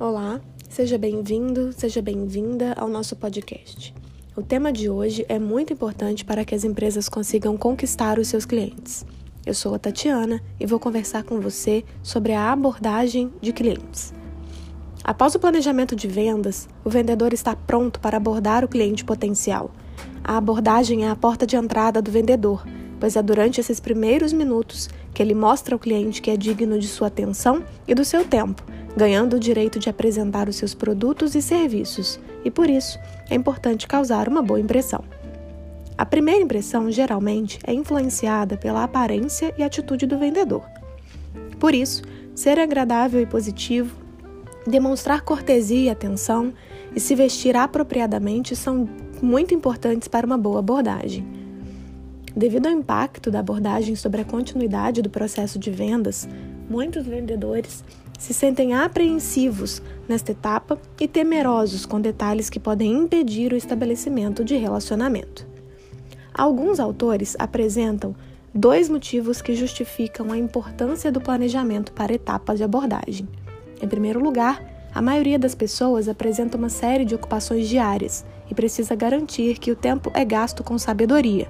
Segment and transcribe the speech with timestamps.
[0.00, 3.92] Olá, seja bem-vindo, seja bem-vinda ao nosso podcast.
[4.36, 8.44] O tema de hoje é muito importante para que as empresas consigam conquistar os seus
[8.44, 9.04] clientes.
[9.44, 14.14] Eu sou a Tatiana e vou conversar com você sobre a abordagem de clientes.
[15.02, 19.72] Após o planejamento de vendas, o vendedor está pronto para abordar o cliente potencial.
[20.22, 22.64] A abordagem é a porta de entrada do vendedor,
[23.00, 26.86] pois é durante esses primeiros minutos que ele mostra ao cliente que é digno de
[26.86, 28.62] sua atenção e do seu tempo
[28.98, 32.98] ganhando o direito de apresentar os seus produtos e serviços, e por isso
[33.30, 35.04] é importante causar uma boa impressão.
[35.96, 40.64] A primeira impressão, geralmente, é influenciada pela aparência e atitude do vendedor.
[41.60, 42.02] Por isso,
[42.34, 43.96] ser agradável e positivo,
[44.66, 46.52] demonstrar cortesia e atenção
[46.94, 48.88] e se vestir apropriadamente são
[49.22, 51.24] muito importantes para uma boa abordagem.
[52.36, 56.28] Devido ao impacto da abordagem sobre a continuidade do processo de vendas,
[56.68, 57.84] muitos vendedores
[58.18, 64.56] se sentem apreensivos nesta etapa e temerosos com detalhes que podem impedir o estabelecimento de
[64.56, 65.46] relacionamento.
[66.34, 68.14] Alguns autores apresentam
[68.52, 73.28] dois motivos que justificam a importância do planejamento para etapas de abordagem.
[73.80, 74.60] Em primeiro lugar,
[74.92, 79.76] a maioria das pessoas apresenta uma série de ocupações diárias e precisa garantir que o
[79.76, 81.48] tempo é gasto com sabedoria.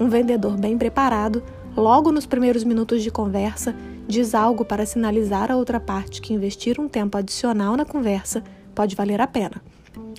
[0.00, 1.42] Um vendedor bem preparado,
[1.78, 3.74] logo nos primeiros minutos de conversa,
[4.06, 8.42] diz algo para sinalizar a outra parte que investir um tempo adicional na conversa
[8.74, 9.62] pode valer a pena.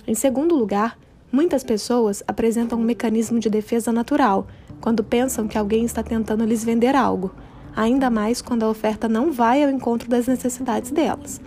[0.06, 0.98] Em segundo lugar,
[1.30, 4.46] muitas pessoas apresentam um mecanismo de defesa natural
[4.80, 7.34] quando pensam que alguém está tentando lhes vender algo,
[7.76, 11.40] ainda mais quando a oferta não vai ao encontro das necessidades delas.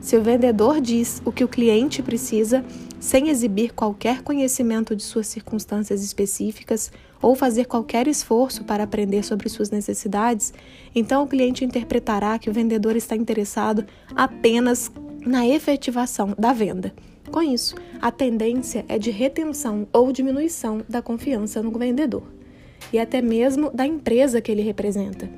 [0.00, 2.64] Se o vendedor diz o que o cliente precisa,
[2.98, 9.48] sem exibir qualquer conhecimento de suas circunstâncias específicas ou fazer qualquer esforço para aprender sobre
[9.48, 10.54] suas necessidades,
[10.94, 13.84] então o cliente interpretará que o vendedor está interessado
[14.16, 14.90] apenas
[15.24, 16.94] na efetivação da venda.
[17.30, 22.24] Com isso, a tendência é de retenção ou diminuição da confiança no vendedor
[22.92, 25.28] e até mesmo da empresa que ele representa.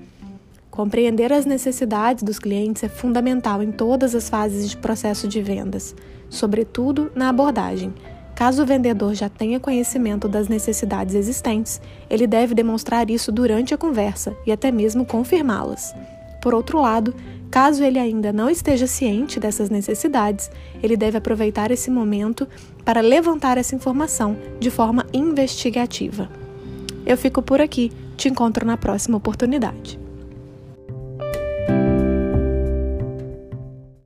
[0.73, 5.95] Compreender as necessidades dos clientes é fundamental em todas as fases de processo de vendas,
[6.31, 7.93] sobretudo na abordagem.
[8.35, 11.79] Caso o vendedor já tenha conhecimento das necessidades existentes,
[12.09, 15.95] ele deve demonstrar isso durante a conversa e até mesmo confirmá-las.
[16.41, 17.15] Por outro lado,
[17.51, 20.51] caso ele ainda não esteja ciente dessas necessidades,
[20.83, 22.49] ele deve aproveitar esse momento
[22.83, 26.31] para levantar essa informação de forma investigativa.
[27.05, 30.02] Eu fico por aqui, te encontro na próxima oportunidade.